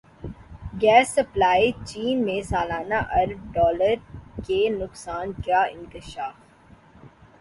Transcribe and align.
gas 0.81 1.07
supply 1.15 1.71
chain 1.85 2.23
میں 2.25 2.41
سالانہ 2.41 2.99
ارب 3.19 3.41
ڈالر 3.53 3.95
کے 4.45 4.59
نقصان 4.71 5.31
کا 5.45 5.63
انکشاف 5.65 6.35